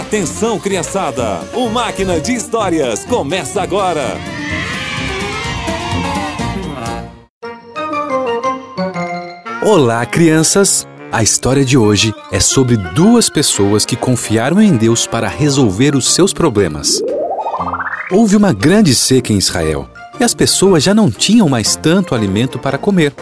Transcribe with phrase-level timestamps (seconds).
[0.00, 1.42] Atenção, criançada!
[1.52, 4.16] O Máquina de Histórias começa agora!
[9.62, 10.88] Olá, crianças!
[11.12, 16.14] A história de hoje é sobre duas pessoas que confiaram em Deus para resolver os
[16.14, 17.02] seus problemas.
[18.10, 19.86] Houve uma grande seca em Israel
[20.18, 23.12] e as pessoas já não tinham mais tanto alimento para comer.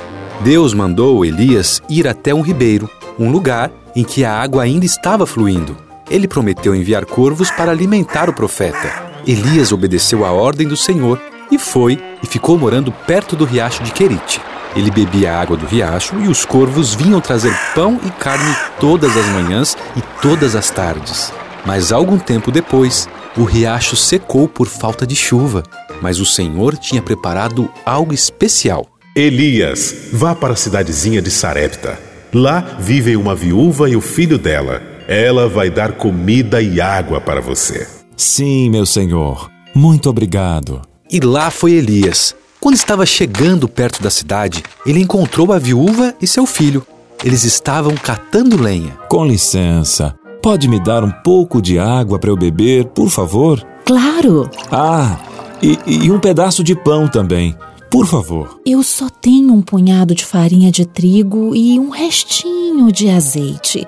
[0.43, 2.89] Deus mandou Elias ir até um ribeiro,
[3.19, 5.88] um lugar em que a água ainda estava fluindo.
[6.11, 9.08] Ele prometeu enviar corvos para alimentar o profeta.
[9.26, 13.93] Elias obedeceu a ordem do Senhor e foi e ficou morando perto do riacho de
[13.93, 14.40] Querite.
[14.75, 19.16] Ele bebia a água do riacho e os corvos vinham trazer pão e carne todas
[19.16, 21.32] as manhãs e todas as tardes.
[21.64, 25.63] Mas algum tempo depois, o riacho secou por falta de chuva.
[26.00, 28.86] Mas o Senhor tinha preparado algo especial.
[29.14, 31.99] Elias, vá para a cidadezinha de Sarepta.
[32.33, 34.97] Lá vivem uma viúva e o filho dela.
[35.08, 37.88] Ela vai dar comida e água para você.
[38.14, 39.50] Sim, meu senhor.
[39.74, 40.83] Muito obrigado.
[41.10, 42.36] E lá foi Elias.
[42.60, 46.86] Quando estava chegando perto da cidade, ele encontrou a viúva e seu filho.
[47.24, 48.98] Eles estavam catando lenha.
[49.08, 53.66] Com licença, pode me dar um pouco de água para eu beber, por favor?
[53.86, 54.50] Claro!
[54.70, 55.20] Ah,
[55.62, 57.56] e, e um pedaço de pão também.
[57.90, 58.61] Por favor.
[58.66, 63.86] Eu só tenho um punhado de farinha de trigo e um restinho de azeite.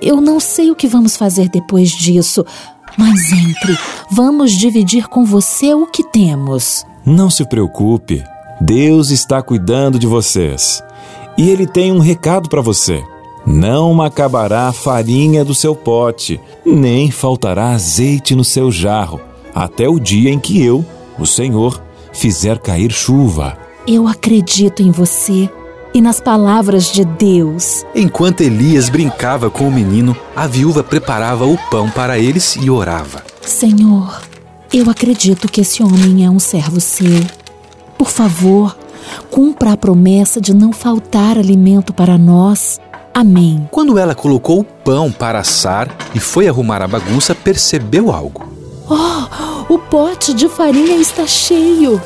[0.00, 2.44] Eu não sei o que vamos fazer depois disso,
[2.96, 3.76] mas entre,
[4.10, 6.84] vamos dividir com você o que temos.
[7.04, 8.22] Não se preocupe.
[8.60, 10.82] Deus está cuidando de vocês.
[11.36, 13.02] E ele tem um recado para você.
[13.44, 19.20] Não acabará a farinha do seu pote, nem faltará azeite no seu jarro,
[19.52, 20.84] até o dia em que eu,
[21.18, 23.58] o Senhor, fizer cair chuva.
[23.84, 25.50] Eu acredito em você
[25.94, 27.84] e nas palavras de Deus.
[27.94, 33.22] Enquanto Elias brincava com o menino, a viúva preparava o pão para eles e orava.
[33.42, 34.22] Senhor,
[34.72, 37.20] eu acredito que esse homem é um servo seu.
[37.98, 38.76] Por favor,
[39.30, 42.80] cumpra a promessa de não faltar alimento para nós.
[43.14, 43.68] Amém.
[43.70, 48.50] Quando ela colocou o pão para assar e foi arrumar a bagunça, percebeu algo.
[48.88, 52.00] Oh, o pote de farinha está cheio.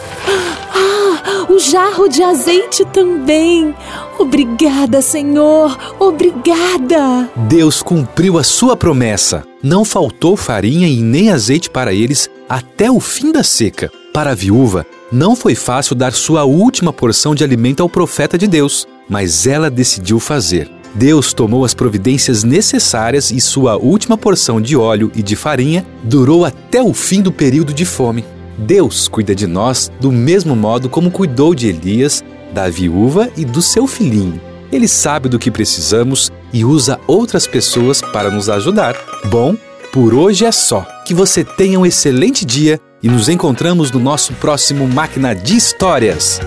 [1.49, 3.75] O jarro de azeite também.
[4.19, 5.77] Obrigada, Senhor.
[5.99, 7.29] Obrigada.
[7.49, 9.45] Deus cumpriu a sua promessa.
[9.63, 13.91] Não faltou farinha e nem azeite para eles até o fim da seca.
[14.13, 18.47] Para a viúva, não foi fácil dar sua última porção de alimento ao profeta de
[18.47, 20.71] Deus, mas ela decidiu fazer.
[20.95, 26.45] Deus tomou as providências necessárias e sua última porção de óleo e de farinha durou
[26.45, 28.25] até o fim do período de fome.
[28.59, 33.61] Deus cuida de nós do mesmo modo como cuidou de Elias, da viúva e do
[33.61, 34.41] seu filhinho.
[34.73, 38.97] Ele sabe do que precisamos e usa outras pessoas para nos ajudar.
[39.27, 39.57] Bom,
[39.93, 40.87] por hoje é só.
[41.07, 46.41] Que você tenha um excelente dia e nos encontramos no nosso próximo Máquina de Histórias.